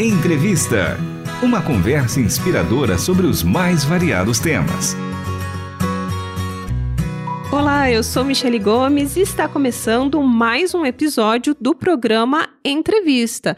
Entrevista. 0.00 0.96
Uma 1.42 1.60
conversa 1.60 2.20
inspiradora 2.20 2.96
sobre 2.96 3.26
os 3.26 3.42
mais 3.42 3.84
variados 3.84 4.38
temas. 4.38 4.94
Olá, 7.50 7.90
eu 7.90 8.04
sou 8.04 8.24
Michele 8.24 8.60
Gomes 8.60 9.16
e 9.16 9.22
está 9.22 9.48
começando 9.48 10.22
mais 10.22 10.72
um 10.72 10.86
episódio 10.86 11.52
do 11.60 11.74
programa 11.74 12.48
Entrevista. 12.64 13.56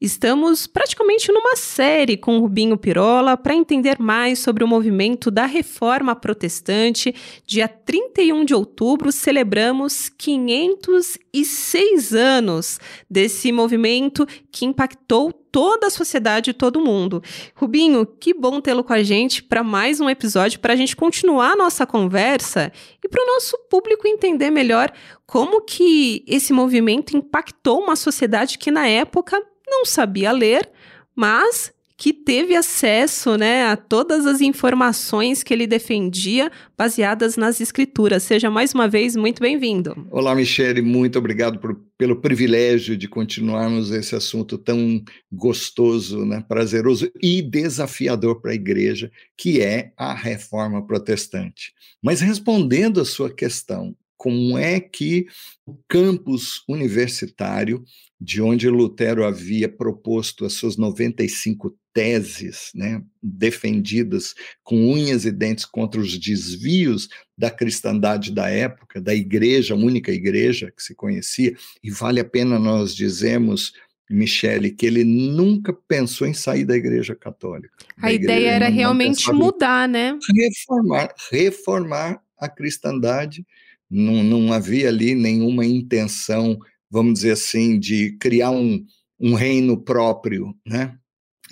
Estamos 0.00 0.68
praticamente 0.68 1.32
numa 1.32 1.56
série 1.56 2.16
com 2.16 2.38
Rubinho 2.38 2.78
Pirola 2.78 3.36
para 3.36 3.56
entender 3.56 3.98
mais 3.98 4.38
sobre 4.38 4.62
o 4.62 4.68
movimento 4.68 5.28
da 5.28 5.44
Reforma 5.44 6.14
Protestante. 6.14 7.12
Dia 7.44 7.66
31 7.66 8.44
de 8.44 8.54
outubro 8.54 9.10
celebramos 9.10 10.08
506 10.08 12.14
anos 12.14 12.78
desse 13.10 13.50
movimento 13.50 14.24
que 14.52 14.64
impactou 14.64 15.39
toda 15.50 15.88
a 15.88 15.90
sociedade 15.90 16.50
e 16.50 16.54
todo 16.54 16.80
mundo. 16.80 17.22
Rubinho, 17.54 18.06
que 18.06 18.32
bom 18.32 18.60
tê-lo 18.60 18.84
com 18.84 18.92
a 18.92 19.02
gente 19.02 19.42
para 19.42 19.62
mais 19.62 20.00
um 20.00 20.08
episódio 20.08 20.60
para 20.60 20.72
a 20.72 20.76
gente 20.76 20.96
continuar 20.96 21.52
a 21.52 21.56
nossa 21.56 21.86
conversa 21.86 22.72
e 23.02 23.08
para 23.08 23.22
o 23.22 23.26
nosso 23.26 23.56
público 23.68 24.06
entender 24.06 24.50
melhor 24.50 24.92
como 25.26 25.60
que 25.60 26.24
esse 26.26 26.52
movimento 26.52 27.16
impactou 27.16 27.80
uma 27.80 27.96
sociedade 27.96 28.58
que 28.58 28.70
na 28.70 28.86
época 28.86 29.40
não 29.66 29.84
sabia 29.84 30.32
ler, 30.32 30.70
mas 31.14 31.72
que 32.00 32.14
teve 32.14 32.56
acesso 32.56 33.36
né, 33.36 33.66
a 33.66 33.76
todas 33.76 34.24
as 34.24 34.40
informações 34.40 35.42
que 35.42 35.52
ele 35.52 35.66
defendia 35.66 36.50
baseadas 36.76 37.36
nas 37.36 37.60
escrituras. 37.60 38.22
Seja 38.22 38.50
mais 38.50 38.72
uma 38.72 38.88
vez 38.88 39.14
muito 39.14 39.42
bem-vindo. 39.42 40.08
Olá, 40.10 40.34
Michele, 40.34 40.80
muito 40.80 41.18
obrigado 41.18 41.58
por, 41.58 41.78
pelo 41.98 42.16
privilégio 42.16 42.96
de 42.96 43.06
continuarmos 43.06 43.90
esse 43.90 44.16
assunto 44.16 44.56
tão 44.56 45.04
gostoso, 45.30 46.24
né, 46.24 46.42
prazeroso 46.48 47.12
e 47.22 47.42
desafiador 47.42 48.40
para 48.40 48.52
a 48.52 48.54
igreja, 48.54 49.12
que 49.36 49.60
é 49.60 49.92
a 49.94 50.14
reforma 50.14 50.82
protestante. 50.86 51.74
Mas 52.02 52.22
respondendo 52.22 52.98
a 53.02 53.04
sua 53.04 53.28
questão, 53.28 53.94
como 54.20 54.58
é 54.58 54.78
que 54.78 55.26
o 55.64 55.74
campus 55.88 56.62
universitário, 56.68 57.82
de 58.20 58.42
onde 58.42 58.68
Lutero 58.68 59.24
havia 59.24 59.66
proposto 59.66 60.44
as 60.44 60.52
suas 60.52 60.76
95 60.76 61.74
teses, 61.90 62.70
né, 62.74 63.02
defendidas 63.22 64.34
com 64.62 64.92
unhas 64.92 65.24
e 65.24 65.32
dentes 65.32 65.64
contra 65.64 65.98
os 65.98 66.18
desvios 66.18 67.08
da 67.36 67.50
cristandade 67.50 68.30
da 68.30 68.50
época, 68.50 69.00
da 69.00 69.14
igreja, 69.14 69.72
a 69.72 69.78
única 69.78 70.12
igreja 70.12 70.70
que 70.70 70.82
se 70.82 70.94
conhecia, 70.94 71.56
e 71.82 71.90
vale 71.90 72.20
a 72.20 72.24
pena 72.24 72.58
nós 72.58 72.94
dizermos 72.94 73.72
Michele, 74.10 74.70
que 74.70 74.84
ele 74.84 75.02
nunca 75.02 75.72
pensou 75.72 76.26
em 76.26 76.34
sair 76.34 76.66
da 76.66 76.76
Igreja 76.76 77.14
Católica. 77.14 77.72
A 77.96 78.12
ideia 78.12 78.50
era 78.50 78.68
realmente 78.68 79.32
mudar, 79.32 79.88
né? 79.88 80.18
Reformar, 80.36 81.14
reformar 81.30 82.20
a 82.36 82.48
cristandade 82.50 83.46
não, 83.90 84.22
não 84.22 84.52
havia 84.52 84.88
ali 84.88 85.14
nenhuma 85.14 85.66
intenção, 85.66 86.58
vamos 86.90 87.14
dizer 87.14 87.32
assim, 87.32 87.78
de 87.78 88.16
criar 88.18 88.50
um, 88.50 88.84
um 89.18 89.34
reino 89.34 89.82
próprio, 89.82 90.54
né? 90.66 90.96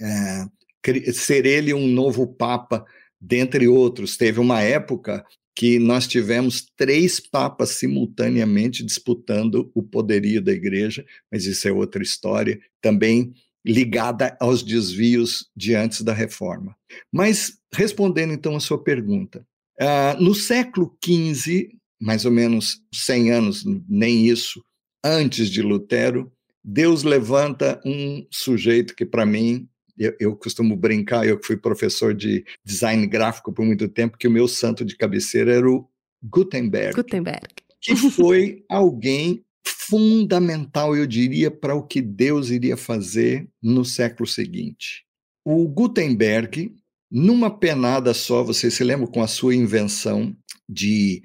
É, 0.00 1.12
ser 1.12 1.44
ele 1.44 1.75
um 1.75 1.86
novo 1.89 2.27
papa, 2.27 2.84
dentre 3.20 3.66
outros. 3.66 4.16
Teve 4.16 4.39
uma 4.41 4.62
época 4.62 5.25
que 5.55 5.78
nós 5.78 6.06
tivemos 6.06 6.66
três 6.77 7.19
papas 7.19 7.70
simultaneamente 7.70 8.84
disputando 8.84 9.70
o 9.75 9.83
poderio 9.83 10.41
da 10.41 10.53
igreja, 10.53 11.05
mas 11.33 11.47
isso 11.47 11.66
é 11.66 11.72
outra 11.72 12.00
história, 12.00 12.61
também 12.81 13.34
ligada 13.66 14.36
aos 14.41 14.62
desvios 14.62 15.48
de 15.56 15.75
antes 15.75 16.03
da 16.03 16.12
reforma. 16.12 16.77
Mas, 17.12 17.59
respondendo 17.75 18.33
então 18.33 18.55
a 18.55 18.61
sua 18.61 18.83
pergunta, 18.83 19.44
uh, 19.81 20.22
no 20.22 20.32
século 20.32 20.97
XV, 21.04 21.71
mais 22.00 22.25
ou 22.25 22.31
menos 22.31 22.81
100 22.94 23.31
anos, 23.32 23.64
nem 23.88 24.26
isso, 24.26 24.62
antes 25.04 25.50
de 25.50 25.62
Lutero, 25.62 26.32
Deus 26.64 27.03
levanta 27.03 27.81
um 27.84 28.26
sujeito 28.31 28.94
que, 28.94 29.06
para 29.06 29.25
mim, 29.25 29.69
eu, 29.97 30.14
eu, 30.20 30.36
costumo 30.36 30.76
brincar, 30.76 31.26
eu 31.26 31.38
que 31.38 31.47
fui 31.47 31.56
professor 31.56 32.14
de 32.14 32.44
design 32.64 33.06
gráfico 33.06 33.53
por 33.53 33.64
muito 33.64 33.88
tempo, 33.88 34.19
que 34.19 34.28
o 34.28 34.31
meu 34.31 34.47
santo 34.47 34.84
de 34.84 34.97
cabeceira 34.97 35.53
era 35.54 35.69
o 35.69 35.88
Gutenberg. 36.22 36.94
Gutenberg. 36.94 37.48
Que 37.81 37.97
foi 37.97 38.65
alguém 38.69 39.44
fundamental, 39.66 40.97
eu 40.97 41.06
diria, 41.06 41.50
para 41.50 41.75
o 41.75 41.82
que 41.82 42.00
Deus 42.00 42.50
iria 42.50 42.76
fazer 42.76 43.48
no 43.62 43.84
século 43.84 44.26
seguinte. 44.26 45.04
O 45.44 45.66
Gutenberg, 45.66 46.75
numa 47.10 47.50
penada 47.50 48.12
só, 48.12 48.42
você 48.42 48.70
se 48.70 48.84
lembra 48.84 49.06
com 49.06 49.22
a 49.22 49.26
sua 49.26 49.54
invenção 49.54 50.36
de 50.69 51.22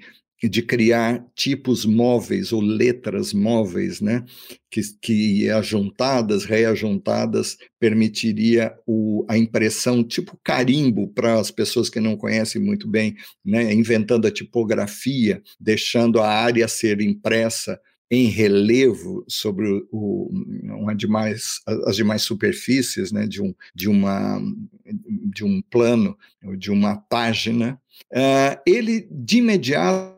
de 0.48 0.62
criar 0.62 1.24
tipos 1.34 1.84
móveis 1.84 2.52
ou 2.52 2.60
letras 2.60 3.32
móveis, 3.32 4.00
né, 4.00 4.24
que, 4.70 4.80
que 5.00 5.50
ajuntadas, 5.50 6.44
reajuntadas, 6.44 7.56
permitiria 7.78 8.74
o, 8.86 9.24
a 9.28 9.38
impressão 9.38 10.02
tipo 10.02 10.38
carimbo 10.42 11.08
para 11.08 11.38
as 11.38 11.50
pessoas 11.50 11.88
que 11.88 12.00
não 12.00 12.16
conhecem 12.16 12.60
muito 12.60 12.88
bem, 12.88 13.16
né, 13.44 13.72
inventando 13.72 14.26
a 14.26 14.30
tipografia, 14.30 15.42
deixando 15.60 16.20
a 16.20 16.28
área 16.28 16.66
ser 16.68 17.00
impressa 17.00 17.80
em 18.10 18.26
relevo 18.26 19.24
sobre 19.28 19.66
o, 19.90 20.30
uma 20.78 20.94
demais, 20.94 21.60
as 21.86 21.96
demais 21.96 22.22
superfícies 22.22 23.10
né, 23.10 23.26
de, 23.26 23.42
um, 23.42 23.54
de, 23.74 23.88
uma, 23.88 24.40
de 25.32 25.44
um 25.44 25.62
plano, 25.62 26.16
de 26.56 26.70
uma 26.70 26.96
página, 26.96 27.80
uh, 28.12 28.60
ele 28.66 29.08
de 29.10 29.38
imediato 29.38 30.13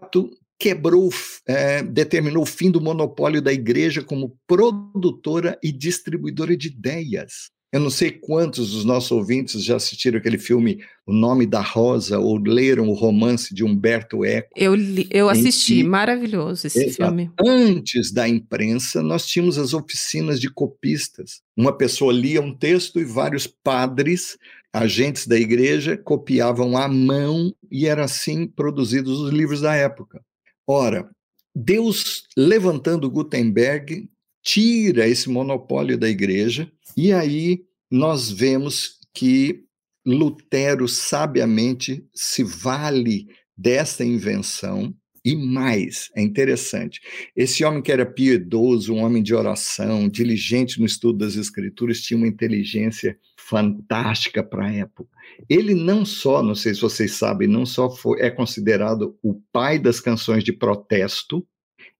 quebrou, 0.58 1.10
é, 1.46 1.82
determinou 1.82 2.42
o 2.42 2.46
fim 2.46 2.70
do 2.70 2.80
monopólio 2.80 3.42
da 3.42 3.52
igreja 3.52 4.02
como 4.02 4.36
produtora 4.46 5.58
e 5.62 5.70
distribuidora 5.70 6.56
de 6.56 6.68
ideias. 6.68 7.50
Eu 7.72 7.80
não 7.80 7.90
sei 7.90 8.10
quantos 8.10 8.70
dos 8.70 8.84
nossos 8.84 9.10
ouvintes 9.10 9.62
já 9.62 9.76
assistiram 9.76 10.18
aquele 10.18 10.38
filme 10.38 10.78
O 11.06 11.12
Nome 11.12 11.44
da 11.44 11.60
Rosa 11.60 12.18
ou 12.18 12.38
leram 12.38 12.88
o 12.88 12.94
romance 12.94 13.52
de 13.52 13.64
Humberto 13.64 14.24
Eco. 14.24 14.48
Eu, 14.56 14.74
li, 14.74 15.06
eu 15.10 15.28
assisti, 15.28 15.76
que, 15.76 15.84
maravilhoso 15.84 16.68
esse 16.68 16.90
filme. 16.90 17.30
Antes 17.44 18.12
da 18.12 18.26
imprensa, 18.28 19.02
nós 19.02 19.26
tínhamos 19.26 19.58
as 19.58 19.74
oficinas 19.74 20.40
de 20.40 20.48
copistas. 20.48 21.42
Uma 21.56 21.76
pessoa 21.76 22.12
lia 22.12 22.40
um 22.40 22.56
texto 22.56 23.00
e 23.00 23.04
vários 23.04 23.46
padres, 23.46 24.38
agentes 24.76 25.26
da 25.26 25.38
igreja, 25.38 25.96
copiavam 25.96 26.76
à 26.76 26.86
mão 26.86 27.54
e 27.70 27.86
era 27.86 28.04
assim 28.04 28.46
produzidos 28.46 29.20
os 29.20 29.32
livros 29.32 29.62
da 29.62 29.74
época. 29.74 30.22
Ora, 30.66 31.08
Deus 31.54 32.24
levantando 32.36 33.10
Gutenberg 33.10 34.08
tira 34.42 35.08
esse 35.08 35.30
monopólio 35.30 35.96
da 35.96 36.08
igreja 36.08 36.70
e 36.94 37.10
aí 37.10 37.64
nós 37.90 38.30
vemos 38.30 38.98
que 39.14 39.64
Lutero 40.04 40.86
sabiamente 40.86 42.06
se 42.14 42.44
vale 42.44 43.26
dessa 43.56 44.04
invenção 44.04 44.94
e 45.26 45.34
mais, 45.34 46.08
é 46.14 46.22
interessante, 46.22 47.00
esse 47.34 47.64
homem 47.64 47.82
que 47.82 47.90
era 47.90 48.06
piedoso, 48.06 48.94
um 48.94 49.02
homem 49.02 49.20
de 49.20 49.34
oração, 49.34 50.08
diligente 50.08 50.78
no 50.78 50.86
estudo 50.86 51.18
das 51.18 51.34
escrituras, 51.34 52.00
tinha 52.00 52.16
uma 52.16 52.28
inteligência 52.28 53.18
fantástica 53.36 54.40
para 54.44 54.66
a 54.66 54.72
época. 54.72 55.10
Ele 55.50 55.74
não 55.74 56.04
só, 56.04 56.44
não 56.44 56.54
sei 56.54 56.76
se 56.76 56.80
vocês 56.80 57.14
sabem, 57.14 57.48
não 57.48 57.66
só 57.66 57.90
foi, 57.90 58.20
é 58.20 58.30
considerado 58.30 59.18
o 59.20 59.34
pai 59.52 59.80
das 59.80 59.98
canções 59.98 60.44
de 60.44 60.52
protesto, 60.52 61.44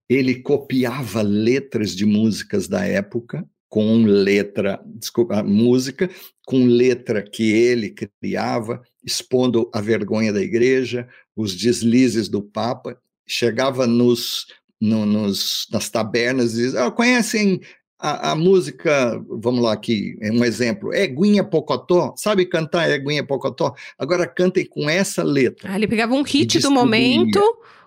ele 0.09 0.36
copiava 0.36 1.20
letras 1.20 1.97
de 1.97 2.06
músicas 2.06 2.69
da 2.69 2.84
época, 2.84 3.44
com 3.69 4.04
letra, 4.04 4.80
desculpa, 4.86 5.42
música, 5.42 6.09
com 6.47 6.65
letra 6.65 7.21
que 7.21 7.50
ele 7.50 7.92
criava, 8.21 8.80
expondo 9.04 9.68
a 9.74 9.80
vergonha 9.80 10.33
da 10.33 10.41
igreja, 10.41 11.09
os 11.34 11.56
deslizes 11.56 12.28
do 12.28 12.41
Papa, 12.41 12.97
chegava 13.26 13.86
nos, 13.86 14.46
no, 14.80 15.04
nos, 15.04 15.66
nas 15.72 15.88
tabernas 15.90 16.54
e 16.54 16.62
dizia, 16.62 16.86
ah, 16.86 16.90
conhecem 16.90 17.60
a, 17.98 18.32
a, 18.32 18.36
música, 18.36 19.22
vamos 19.28 19.62
lá 19.62 19.72
aqui, 19.72 20.16
é 20.20 20.30
um 20.30 20.44
exemplo, 20.44 20.94
Eguinha 20.94 21.42
Pocotó, 21.42 22.14
sabe 22.16 22.46
cantar 22.46 22.90
Eguinha 22.90 23.24
Pocotó? 23.24 23.74
Agora 23.98 24.26
cantem 24.26 24.66
com 24.66 24.88
essa 24.88 25.22
letra. 25.22 25.70
Ah, 25.72 25.76
ele 25.76 25.88
pegava 25.88 26.14
um 26.14 26.22
hit 26.22 26.58
do 26.58 26.70
momento 26.70 27.40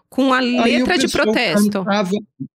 com 0.09 0.33
a 0.33 0.39
letra 0.39 0.97
de 0.97 1.07
protesto. 1.07 1.69
Cantava, 1.69 2.11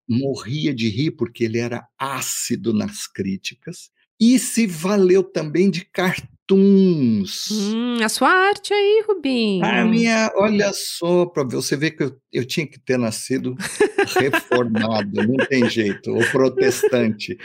morria 0.09 0.75
de 0.75 0.89
rir 0.89 1.13
porque 1.13 1.45
ele 1.45 1.59
era 1.59 1.87
ácido 1.99 2.73
nas 2.73 3.07
críticas 3.07 3.94
e 4.21 4.39
se 4.39 4.67
valeu 4.67 5.23
também 5.23 5.71
de 5.71 5.85
cartoons. 5.85 7.51
Hum, 7.51 7.97
a 8.03 8.09
sua 8.09 8.29
arte 8.29 8.73
aí, 8.73 9.05
Rubinho. 9.07 9.65
A 9.65 9.85
minha, 9.85 10.33
olha 10.37 10.73
só, 10.73 11.27
para 11.27 11.45
você 11.45 11.77
ver 11.77 11.93
que 11.93 12.05
eu, 12.05 12.17
eu 12.33 12.45
tinha 12.45 12.67
que 12.67 12.79
ter 12.79 12.99
nascido 12.99 13.55
reformado, 14.19 15.27
não 15.27 15.37
tem 15.47 15.69
jeito, 15.69 16.11
ou 16.11 16.25
protestante. 16.31 17.39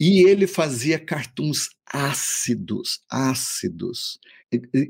E 0.00 0.22
ele 0.28 0.46
fazia 0.46 0.98
cartoons 0.98 1.70
ácidos, 1.84 3.00
ácidos, 3.10 4.18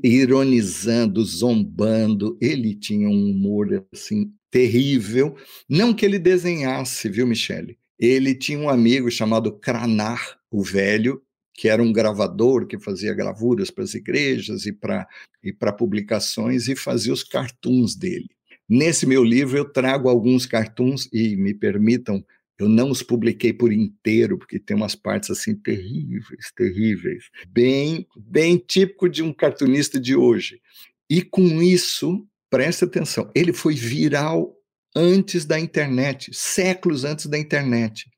ironizando, 0.03 1.23
zombando. 1.25 2.37
Ele 2.39 2.75
tinha 2.75 3.09
um 3.09 3.31
humor 3.31 3.85
assim 3.91 4.31
terrível. 4.51 5.35
Não 5.67 5.93
que 5.93 6.05
ele 6.05 6.19
desenhasse, 6.19 7.09
viu, 7.09 7.25
Michele? 7.25 7.77
Ele 7.97 8.35
tinha 8.35 8.59
um 8.59 8.69
amigo 8.69 9.09
chamado 9.09 9.51
Cranar, 9.51 10.38
o 10.51 10.63
velho, 10.63 11.21
que 11.53 11.67
era 11.67 11.81
um 11.83 11.91
gravador 11.91 12.65
que 12.65 12.79
fazia 12.79 13.13
gravuras 13.13 13.69
para 13.69 13.83
as 13.83 13.93
igrejas 13.93 14.65
e 14.65 14.73
para 14.73 15.07
e 15.43 15.53
publicações 15.77 16.67
e 16.67 16.75
fazia 16.75 17.13
os 17.13 17.23
cartoons 17.23 17.95
dele. 17.95 18.29
Nesse 18.67 19.05
meu 19.05 19.23
livro 19.23 19.57
eu 19.57 19.65
trago 19.65 20.09
alguns 20.09 20.45
cartoons 20.45 21.09
e 21.11 21.35
me 21.35 21.53
permitam 21.53 22.23
eu 22.59 22.67
não 22.67 22.91
os 22.91 23.01
publiquei 23.01 23.53
por 23.53 23.71
inteiro, 23.71 24.37
porque 24.37 24.59
tem 24.59 24.75
umas 24.75 24.93
partes 24.93 25.29
assim 25.29 25.55
terríveis, 25.55 26.51
terríveis, 26.53 27.29
bem, 27.47 28.05
bem 28.17 28.57
típico 28.57 29.07
de 29.07 29.23
um 29.23 29.31
cartunista 29.31 29.97
de 29.97 30.13
hoje. 30.13 30.61
E 31.09 31.21
com 31.21 31.61
isso, 31.61 32.27
preste 32.49 32.83
atenção, 32.83 33.31
ele 33.33 33.53
foi 33.53 33.75
viral 33.75 34.53
antes 34.93 35.45
da 35.45 35.57
internet, 35.57 36.31
séculos 36.33 37.05
antes 37.05 37.27
da 37.27 37.39
internet. 37.39 38.11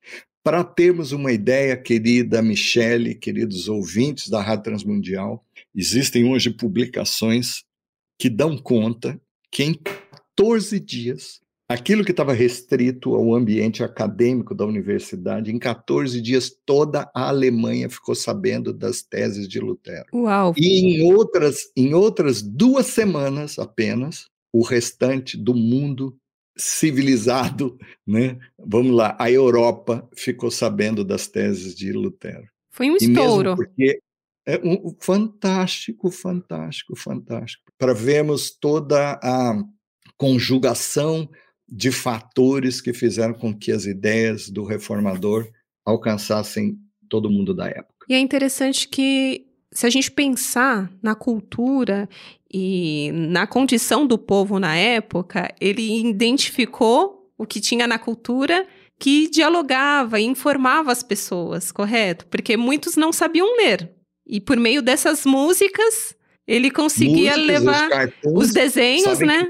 Para 0.43 0.63
termos 0.63 1.11
uma 1.11 1.31
ideia, 1.31 1.77
querida 1.77 2.41
Michele, 2.41 3.13
queridos 3.13 3.69
ouvintes 3.69 4.27
da 4.27 4.41
Rádio 4.41 4.63
Transmundial, 4.63 5.45
existem 5.75 6.25
hoje 6.25 6.49
publicações 6.49 7.63
que 8.17 8.29
dão 8.29 8.57
conta 8.57 9.21
que 9.51 9.63
em 9.63 9.73
14 9.73 10.79
dias 10.79 11.41
Aquilo 11.71 12.03
que 12.03 12.11
estava 12.11 12.33
restrito 12.33 13.15
ao 13.15 13.33
ambiente 13.33 13.81
acadêmico 13.81 14.53
da 14.53 14.65
universidade, 14.65 15.53
em 15.53 15.57
14 15.57 16.19
dias 16.19 16.51
toda 16.65 17.09
a 17.15 17.29
Alemanha 17.29 17.89
ficou 17.89 18.13
sabendo 18.13 18.73
das 18.73 19.01
teses 19.01 19.47
de 19.47 19.57
Lutero. 19.57 20.05
Uau! 20.13 20.53
E 20.57 20.81
em 20.81 21.13
outras, 21.13 21.71
em 21.73 21.93
outras 21.93 22.41
duas 22.41 22.87
semanas 22.87 23.57
apenas, 23.57 24.25
o 24.51 24.63
restante 24.63 25.37
do 25.37 25.55
mundo 25.55 26.13
civilizado, 26.57 27.77
né? 28.05 28.37
Vamos 28.57 28.95
lá, 28.95 29.15
a 29.19 29.31
Europa 29.31 30.07
ficou 30.15 30.51
sabendo 30.51 31.03
das 31.03 31.27
teses 31.27 31.75
de 31.75 31.91
Lutero. 31.91 32.47
Foi 32.69 32.89
um 32.89 32.97
estouro. 32.97 33.55
porque 33.55 33.99
é 34.45 34.59
um 34.63 34.95
fantástico, 34.99 36.09
fantástico, 36.09 36.95
fantástico. 36.95 37.71
Para 37.77 37.93
vermos 37.93 38.51
toda 38.51 39.19
a 39.21 39.61
conjugação 40.17 41.29
de 41.67 41.91
fatores 41.91 42.81
que 42.81 42.93
fizeram 42.93 43.33
com 43.33 43.57
que 43.57 43.71
as 43.71 43.85
ideias 43.85 44.49
do 44.49 44.63
reformador 44.63 45.49
alcançassem 45.85 46.77
todo 47.09 47.29
mundo 47.29 47.53
da 47.53 47.67
época. 47.67 48.05
E 48.09 48.13
é 48.13 48.19
interessante 48.19 48.87
que, 48.87 49.47
se 49.73 49.85
a 49.85 49.89
gente 49.89 50.11
pensar 50.11 50.91
na 51.01 51.15
cultura 51.15 52.09
e 52.53 53.11
na 53.13 53.47
condição 53.47 54.05
do 54.05 54.17
povo 54.17 54.59
na 54.59 54.75
época, 54.75 55.53
ele 55.59 56.07
identificou 56.09 57.31
o 57.37 57.45
que 57.45 57.61
tinha 57.61 57.87
na 57.87 57.97
cultura 57.97 58.67
que 58.99 59.29
dialogava 59.29 60.19
e 60.19 60.25
informava 60.25 60.91
as 60.91 61.01
pessoas, 61.01 61.71
correto? 61.71 62.27
Porque 62.27 62.55
muitos 62.55 62.95
não 62.95 63.11
sabiam 63.11 63.57
ler. 63.57 63.89
E 64.27 64.39
por 64.39 64.57
meio 64.57 64.81
dessas 64.81 65.25
músicas, 65.25 66.15
ele 66.45 66.69
conseguia 66.69 67.35
músicas, 67.35 67.47
levar 67.47 67.83
os, 67.83 67.89
cartoons, 67.89 68.43
os 68.43 68.53
desenhos, 68.53 69.19
né? 69.19 69.49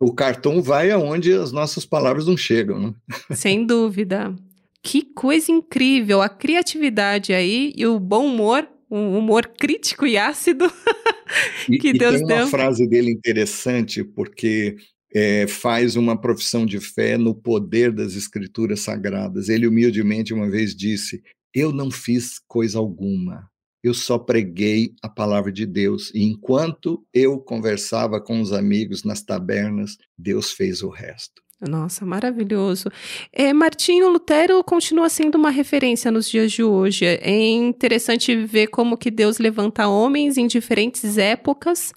o 0.00 0.12
cartão 0.14 0.62
vai 0.62 0.90
aonde 0.90 1.32
as 1.32 1.52
nossas 1.52 1.84
palavras 1.84 2.26
não 2.26 2.36
chegam, 2.36 2.80
né? 2.80 2.94
Sem 3.36 3.66
dúvida. 3.66 4.34
Que 4.82 5.02
coisa 5.02 5.52
incrível, 5.52 6.22
a 6.22 6.28
criatividade 6.28 7.34
aí 7.34 7.74
e 7.76 7.86
o 7.86 8.00
bom 8.00 8.26
humor, 8.26 8.66
um 8.90 9.16
humor 9.16 9.46
crítico 9.46 10.06
e 10.06 10.18
ácido 10.18 10.70
que 11.80 11.88
e, 11.88 11.92
Deus 11.92 12.16
e 12.16 12.18
tem 12.18 12.26
deu. 12.26 12.36
uma 12.38 12.46
frase 12.46 12.88
dele 12.88 13.10
interessante, 13.10 14.02
porque 14.02 14.76
é, 15.14 15.46
faz 15.46 15.96
uma 15.96 16.20
profissão 16.20 16.66
de 16.66 16.80
fé 16.80 17.16
no 17.16 17.34
poder 17.34 17.92
das 17.92 18.14
escrituras 18.14 18.80
sagradas. 18.80 19.48
Ele 19.48 19.66
humildemente 19.66 20.34
uma 20.34 20.50
vez 20.50 20.74
disse: 20.74 21.22
Eu 21.54 21.72
não 21.72 21.90
fiz 21.90 22.38
coisa 22.48 22.78
alguma, 22.78 23.48
eu 23.82 23.94
só 23.94 24.18
preguei 24.18 24.94
a 25.02 25.08
palavra 25.08 25.50
de 25.50 25.64
Deus. 25.66 26.10
E 26.14 26.22
enquanto 26.22 27.04
eu 27.12 27.38
conversava 27.38 28.20
com 28.20 28.40
os 28.40 28.52
amigos 28.52 29.04
nas 29.04 29.22
tabernas, 29.22 29.96
Deus 30.18 30.52
fez 30.52 30.82
o 30.82 30.88
resto. 30.88 31.42
Nossa, 31.60 32.06
maravilhoso. 32.06 32.90
É, 33.32 33.52
Martinho 33.52 34.08
Lutero 34.08 34.64
continua 34.64 35.10
sendo 35.10 35.34
uma 35.36 35.50
referência 35.50 36.10
nos 36.10 36.28
dias 36.28 36.50
de 36.52 36.62
hoje. 36.62 37.04
É 37.04 37.48
interessante 37.48 38.34
ver 38.34 38.68
como 38.68 38.96
que 38.96 39.10
Deus 39.10 39.38
levanta 39.38 39.86
homens 39.86 40.38
em 40.38 40.46
diferentes 40.46 41.18
épocas, 41.18 41.92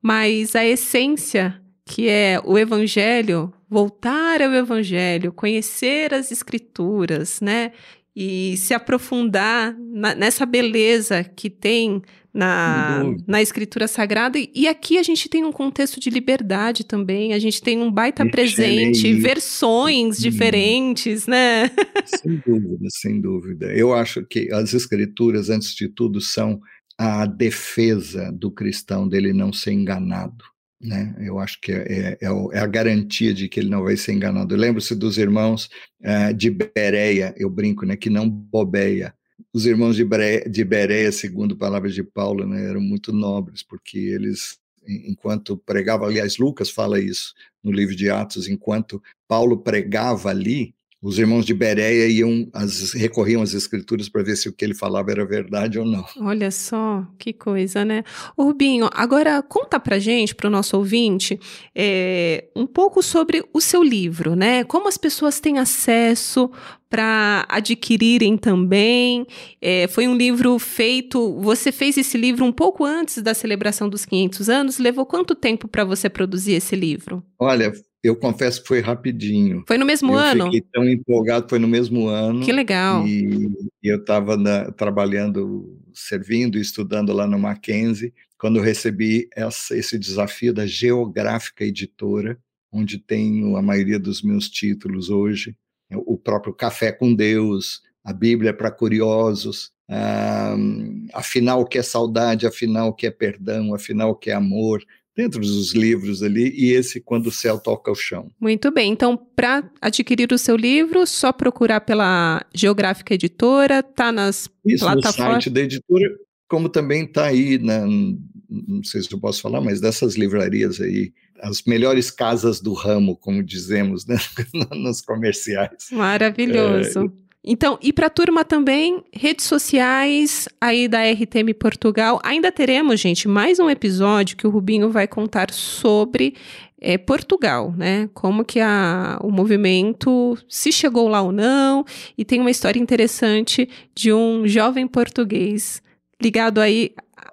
mas 0.00 0.54
a 0.54 0.64
essência 0.64 1.60
que 1.88 2.06
é 2.06 2.38
o 2.44 2.58
evangelho, 2.58 3.52
voltar 3.68 4.42
ao 4.42 4.52
evangelho, 4.52 5.32
conhecer 5.32 6.12
as 6.12 6.30
escrituras, 6.30 7.40
né? 7.40 7.72
E 8.20 8.56
se 8.56 8.74
aprofundar 8.74 9.76
na, 9.78 10.12
nessa 10.12 10.44
beleza 10.44 11.22
que 11.22 11.48
tem 11.48 12.02
na, 12.34 13.04
na 13.24 13.40
escritura 13.40 13.86
sagrada. 13.86 14.36
E 14.52 14.66
aqui 14.66 14.98
a 14.98 15.04
gente 15.04 15.28
tem 15.28 15.44
um 15.44 15.52
contexto 15.52 16.00
de 16.00 16.10
liberdade 16.10 16.82
também, 16.82 17.32
a 17.32 17.38
gente 17.38 17.62
tem 17.62 17.80
um 17.80 17.92
baita 17.92 18.26
presente, 18.28 19.14
versões 19.14 20.18
diferentes, 20.18 21.28
né? 21.28 21.70
Sem 22.06 22.42
dúvida, 22.44 22.88
sem 22.90 23.20
dúvida. 23.20 23.66
Eu 23.66 23.94
acho 23.94 24.26
que 24.26 24.52
as 24.52 24.74
escrituras, 24.74 25.48
antes 25.48 25.72
de 25.72 25.88
tudo, 25.88 26.20
são 26.20 26.58
a 26.98 27.24
defesa 27.24 28.32
do 28.32 28.50
cristão 28.50 29.08
dele 29.08 29.32
não 29.32 29.52
ser 29.52 29.70
enganado. 29.70 30.44
Né? 30.80 31.14
Eu 31.18 31.40
acho 31.40 31.60
que 31.60 31.72
é, 31.72 32.16
é, 32.20 32.26
é, 32.52 32.58
a 32.58 32.66
garantia 32.66 33.34
de 33.34 33.48
que 33.48 33.58
ele 33.58 33.68
não 33.68 33.82
vai 33.82 33.96
ser 33.96 34.12
enganado. 34.12 34.54
Lembro-se 34.54 34.94
dos 34.94 35.18
irmãos 35.18 35.68
uh, 36.00 36.32
de 36.32 36.50
Bereia, 36.50 37.34
eu 37.36 37.50
brinco, 37.50 37.84
né, 37.84 37.96
que 37.96 38.08
não 38.08 38.28
bobeia. 38.28 39.12
Os 39.52 39.66
irmãos 39.66 39.96
de 39.96 40.04
Bereia, 40.04 40.48
de 40.48 40.64
Bereia 40.64 41.10
segundo 41.10 41.56
palavras 41.56 41.94
de 41.94 42.04
Paulo, 42.04 42.46
né, 42.46 42.64
eram 42.64 42.80
muito 42.80 43.12
nobres, 43.12 43.62
porque 43.62 43.98
eles, 43.98 44.58
enquanto 44.86 45.56
pregavam, 45.56 46.06
aliás, 46.06 46.38
Lucas 46.38 46.70
fala 46.70 47.00
isso 47.00 47.34
no 47.62 47.72
livro 47.72 47.96
de 47.96 48.08
Atos, 48.08 48.46
enquanto 48.48 49.02
Paulo 49.26 49.58
pregava 49.58 50.30
ali, 50.30 50.74
os 51.00 51.18
irmãos 51.18 51.46
de 51.46 51.54
Bereia 51.54 52.08
iam, 52.08 52.48
as, 52.52 52.92
recorriam 52.92 53.40
às 53.40 53.54
escrituras 53.54 54.08
para 54.08 54.22
ver 54.22 54.36
se 54.36 54.48
o 54.48 54.52
que 54.52 54.64
ele 54.64 54.74
falava 54.74 55.12
era 55.12 55.24
verdade 55.24 55.78
ou 55.78 55.86
não. 55.86 56.04
Olha 56.20 56.50
só, 56.50 57.06
que 57.16 57.32
coisa, 57.32 57.84
né? 57.84 58.02
Ô 58.36 58.44
Rubinho, 58.44 58.88
agora 58.92 59.40
conta 59.40 59.78
pra 59.78 60.00
gente, 60.00 60.34
para 60.34 60.48
o 60.48 60.50
nosso 60.50 60.76
ouvinte, 60.76 61.38
é, 61.72 62.48
um 62.54 62.66
pouco 62.66 63.00
sobre 63.00 63.44
o 63.52 63.60
seu 63.60 63.82
livro, 63.82 64.34
né? 64.34 64.64
Como 64.64 64.88
as 64.88 64.98
pessoas 64.98 65.38
têm 65.38 65.58
acesso 65.58 66.50
para 66.90 67.46
adquirirem 67.48 68.36
também. 68.36 69.26
É, 69.60 69.86
foi 69.88 70.08
um 70.08 70.16
livro 70.16 70.58
feito. 70.58 71.38
Você 71.40 71.70
fez 71.70 71.96
esse 71.96 72.16
livro 72.16 72.44
um 72.44 72.52
pouco 72.52 72.84
antes 72.84 73.22
da 73.22 73.34
celebração 73.34 73.88
dos 73.88 74.04
500 74.04 74.48
anos. 74.48 74.78
Levou 74.78 75.06
quanto 75.06 75.34
tempo 75.34 75.68
para 75.68 75.84
você 75.84 76.08
produzir 76.08 76.52
esse 76.54 76.74
livro? 76.74 77.22
Olha, 77.38 77.72
eu 78.02 78.14
confesso 78.14 78.62
que 78.62 78.68
foi 78.68 78.80
rapidinho. 78.80 79.64
Foi 79.66 79.76
no 79.76 79.84
mesmo 79.84 80.12
eu 80.12 80.18
ano? 80.18 80.44
Fiquei 80.44 80.62
tão 80.72 80.88
empolgado, 80.88 81.48
foi 81.48 81.58
no 81.58 81.68
mesmo 81.68 82.06
ano. 82.06 82.44
Que 82.44 82.52
legal. 82.52 83.06
E, 83.06 83.50
e 83.82 83.88
eu 83.88 83.98
estava 83.98 84.36
trabalhando, 84.72 85.78
servindo, 85.92 86.58
estudando 86.58 87.12
lá 87.12 87.26
no 87.26 87.38
Mackenzie, 87.38 88.14
quando 88.38 88.56
eu 88.56 88.62
recebi 88.62 89.28
essa, 89.34 89.76
esse 89.76 89.98
desafio 89.98 90.54
da 90.54 90.64
Geográfica 90.64 91.64
Editora, 91.64 92.38
onde 92.70 92.98
tenho 92.98 93.56
a 93.56 93.62
maioria 93.62 93.98
dos 93.98 94.22
meus 94.22 94.48
títulos 94.48 95.10
hoje, 95.10 95.56
o 95.90 96.16
próprio 96.16 96.54
Café 96.54 96.92
com 96.92 97.14
Deus, 97.14 97.82
a 98.04 98.12
Bíblia 98.12 98.54
para 98.54 98.70
curiosos, 98.70 99.72
um, 99.90 101.06
afinal 101.14 101.62
o 101.62 101.66
que 101.66 101.78
é 101.78 101.82
saudade, 101.82 102.46
afinal 102.46 102.88
o 102.88 102.92
que 102.92 103.06
é 103.06 103.10
perdão, 103.10 103.74
afinal 103.74 104.10
o 104.10 104.14
que 104.14 104.30
é 104.30 104.34
amor, 104.34 104.84
dentro 105.18 105.40
dos 105.40 105.74
livros 105.74 106.22
ali, 106.22 106.54
e 106.56 106.72
esse 106.72 107.00
Quando 107.00 107.26
o 107.26 107.32
Céu 107.32 107.58
Toca 107.58 107.90
o 107.90 107.94
Chão. 107.96 108.30
Muito 108.40 108.70
bem, 108.70 108.92
então 108.92 109.16
para 109.16 109.68
adquirir 109.80 110.32
o 110.32 110.38
seu 110.38 110.54
livro, 110.54 111.04
só 111.08 111.32
procurar 111.32 111.80
pela 111.80 112.46
Geográfica 112.54 113.14
Editora, 113.14 113.82
tá 113.82 114.12
nas 114.12 114.48
Isso, 114.64 114.84
plataformas... 114.84 115.16
no 115.16 115.32
site 115.42 115.50
da 115.50 115.60
editora, 115.62 116.08
como 116.46 116.68
também 116.68 117.02
está 117.02 117.26
aí, 117.26 117.58
na, 117.58 117.84
não 117.84 118.84
sei 118.84 119.02
se 119.02 119.12
eu 119.12 119.18
posso 119.18 119.42
falar, 119.42 119.60
mas 119.60 119.80
dessas 119.80 120.14
livrarias 120.14 120.80
aí, 120.80 121.12
as 121.40 121.64
melhores 121.64 122.12
casas 122.12 122.60
do 122.60 122.72
ramo, 122.72 123.16
como 123.16 123.42
dizemos, 123.42 124.06
né, 124.06 124.18
nos 124.70 125.00
comerciais. 125.00 125.88
Maravilhoso. 125.90 127.00
É, 127.06 127.27
então, 127.44 127.78
e 127.80 127.92
para 127.92 128.08
a 128.08 128.10
turma 128.10 128.44
também, 128.44 129.02
redes 129.12 129.46
sociais 129.46 130.48
aí 130.60 130.88
da 130.88 131.02
RTM 131.10 131.54
Portugal. 131.54 132.20
Ainda 132.22 132.50
teremos, 132.50 133.00
gente, 133.00 133.28
mais 133.28 133.58
um 133.58 133.70
episódio 133.70 134.36
que 134.36 134.46
o 134.46 134.50
Rubinho 134.50 134.90
vai 134.90 135.06
contar 135.06 135.52
sobre 135.52 136.34
é 136.80 136.96
Portugal, 136.96 137.74
né? 137.76 138.08
Como 138.14 138.44
que 138.44 138.60
a, 138.60 139.18
o 139.22 139.30
movimento 139.30 140.38
se 140.48 140.70
chegou 140.70 141.08
lá 141.08 141.20
ou 141.20 141.32
não, 141.32 141.84
e 142.16 142.24
tem 142.24 142.40
uma 142.40 142.50
história 142.50 142.78
interessante 142.78 143.68
de 143.94 144.12
um 144.12 144.46
jovem 144.46 144.86
português 144.86 145.82
ligado 146.22 146.60
aí 146.60 146.92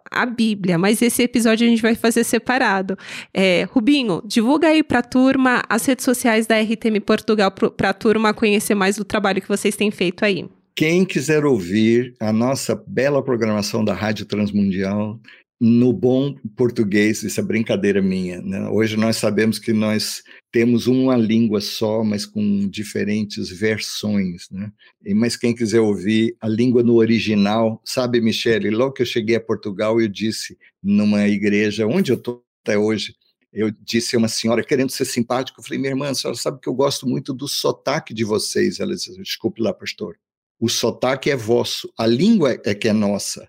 à 0.09 0.25
Bíblia, 0.25 0.77
mas 0.77 1.01
esse 1.01 1.24
episódio 1.24 1.65
a 1.65 1.69
gente 1.69 1.81
vai 1.81 1.95
fazer 1.95 2.24
separado. 2.24 2.97
É, 3.33 3.67
Rubinho, 3.71 4.21
divulga 4.25 4.67
aí 4.67 4.83
para 4.83 5.00
a 5.00 5.03
turma 5.03 5.63
as 5.69 5.85
redes 5.85 6.05
sociais 6.05 6.47
da 6.47 6.59
RTM 6.59 7.00
Portugal 7.00 7.51
para 7.51 7.89
a 7.89 7.93
turma 7.93 8.33
conhecer 8.33 8.75
mais 8.75 8.95
do 8.97 9.05
trabalho 9.05 9.41
que 9.41 9.47
vocês 9.47 9.75
têm 9.75 9.91
feito 9.91 10.24
aí. 10.24 10.45
Quem 10.75 11.05
quiser 11.05 11.45
ouvir 11.45 12.13
a 12.19 12.33
nossa 12.33 12.75
bela 12.85 13.24
programação 13.24 13.83
da 13.83 13.93
Rádio 13.93 14.25
Transmundial, 14.25 15.17
no 15.59 15.93
bom 15.93 16.35
português, 16.55 17.24
isso 17.24 17.39
é 17.39 17.43
brincadeira 17.43 18.01
minha. 18.01 18.41
Né? 18.41 18.67
Hoje 18.69 18.97
nós 18.97 19.17
sabemos 19.17 19.57
que 19.57 19.71
nós 19.71 20.21
temos 20.51 20.85
uma 20.85 21.15
língua 21.15 21.62
só, 21.62 22.03
mas 22.03 22.25
com 22.25 22.67
diferentes 22.67 23.50
versões. 23.50 24.50
Né? 24.51 24.71
E, 25.05 25.13
mas 25.13 25.38
quem 25.38 25.55
quiser 25.55 25.79
ouvir 25.79 26.35
a 26.41 26.47
língua 26.47 26.83
no 26.83 26.95
original, 26.95 27.81
sabe, 27.85 28.19
Michele, 28.19 28.69
logo 28.69 28.93
que 28.93 29.01
eu 29.01 29.05
cheguei 29.05 29.38
a 29.38 29.41
Portugal, 29.41 30.00
eu 30.01 30.07
disse 30.07 30.57
numa 30.83 31.27
igreja, 31.27 31.88
onde 31.88 32.12
eu 32.12 32.17
estou 32.17 32.43
até 32.63 32.77
hoje, 32.77 33.15
eu 33.53 33.71
disse 33.71 34.15
a 34.15 34.19
uma 34.19 34.27
senhora, 34.27 34.65
querendo 34.65 34.91
ser 34.91 35.05
simpático, 35.05 35.59
eu 35.59 35.63
falei, 35.63 35.79
minha 35.79 35.91
irmã, 35.91 36.09
a 36.09 36.13
senhora 36.13 36.38
sabe 36.38 36.59
que 36.59 36.67
eu 36.67 36.74
gosto 36.74 37.07
muito 37.07 37.33
do 37.33 37.47
sotaque 37.47 38.13
de 38.13 38.25
vocês. 38.25 38.81
Ela 38.81 38.93
disse, 38.93 39.15
desculpe 39.21 39.62
lá, 39.62 39.74
pastor, 39.74 40.17
o 40.59 40.67
sotaque 40.67 41.31
é 41.31 41.35
vosso, 41.38 41.91
a 41.97 42.05
língua 42.05 42.59
é 42.65 42.75
que 42.75 42.89
é 42.89 42.93
nossa. 42.93 43.47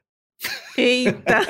Eita! 0.76 1.40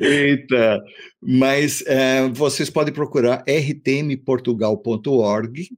Eita! 0.00 0.82
Mas 1.22 1.84
é, 1.86 2.26
vocês 2.28 2.70
podem 2.70 2.94
procurar 2.94 3.44
rtmportugal.org. 3.46 5.68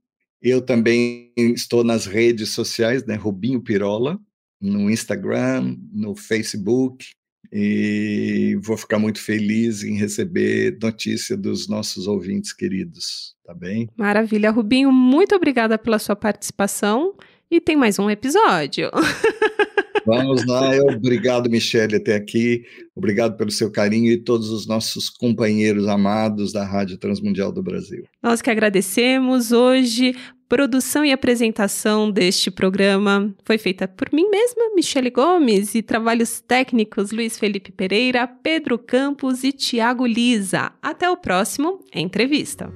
Eu 0.41 0.61
também 0.61 1.33
estou 1.37 1.83
nas 1.83 2.05
redes 2.05 2.49
sociais, 2.49 3.05
né? 3.05 3.15
Rubinho 3.15 3.61
Pirola, 3.61 4.17
no 4.61 4.89
Instagram, 4.89 5.75
no 5.91 6.15
Facebook. 6.15 7.07
E 7.51 8.57
vou 8.61 8.77
ficar 8.77 8.99
muito 8.99 9.19
feliz 9.19 9.83
em 9.83 9.97
receber 9.97 10.77
notícia 10.81 11.35
dos 11.35 11.67
nossos 11.67 12.05
ouvintes 12.05 12.53
queridos, 12.53 13.35
tá 13.43 13.55
bem? 13.55 13.89
Maravilha, 13.97 14.51
Rubinho, 14.51 14.91
muito 14.91 15.35
obrigada 15.35 15.77
pela 15.77 15.97
sua 15.97 16.15
participação 16.15 17.15
e 17.49 17.59
tem 17.59 17.75
mais 17.75 17.97
um 17.97 18.09
episódio. 18.09 18.91
Vamos 20.09 20.43
lá, 20.43 20.71
obrigado, 20.91 21.47
Michele, 21.47 21.97
até 21.97 22.15
aqui. 22.15 22.63
Obrigado 22.95 23.37
pelo 23.37 23.51
seu 23.51 23.71
carinho 23.71 24.11
e 24.11 24.17
todos 24.17 24.49
os 24.49 24.65
nossos 24.65 25.07
companheiros 25.07 25.87
amados 25.87 26.51
da 26.51 26.65
Rádio 26.65 26.97
Transmundial 26.97 27.51
do 27.51 27.61
Brasil. 27.61 28.03
Nós 28.21 28.41
que 28.41 28.49
agradecemos. 28.49 29.51
Hoje, 29.51 30.15
produção 30.47 31.05
e 31.05 31.11
apresentação 31.11 32.09
deste 32.09 32.49
programa 32.49 33.31
foi 33.45 33.59
feita 33.59 33.87
por 33.87 34.11
mim 34.11 34.27
mesma, 34.31 34.73
Michele 34.75 35.11
Gomes, 35.11 35.75
e 35.75 35.83
trabalhos 35.83 36.41
técnicos 36.41 37.11
Luiz 37.11 37.37
Felipe 37.37 37.71
Pereira, 37.71 38.25
Pedro 38.25 38.79
Campos 38.79 39.43
e 39.43 39.51
Tiago 39.51 40.07
Lisa. 40.07 40.71
Até 40.81 41.07
o 41.07 41.17
próximo 41.17 41.85
Entrevista. 41.93 42.73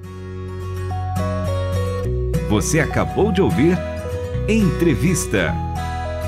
Você 2.48 2.78
acabou 2.78 3.32
de 3.32 3.42
ouvir 3.42 3.76
Entrevista. 4.48 5.52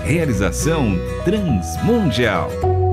Realização 0.06 0.96
Transmundial. 1.24 2.85